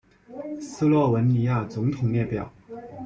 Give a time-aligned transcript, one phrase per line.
[0.59, 2.51] 斯洛文尼亚总统列表